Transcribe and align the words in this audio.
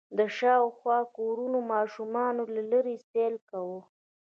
د 0.17 0.19
شاوخوا 0.37 0.99
کورونو 1.17 1.57
ماشومانو 1.73 2.43
له 2.53 2.61
لېرې 2.71 2.95
سيل 3.09 3.35
کوه. 3.49 3.79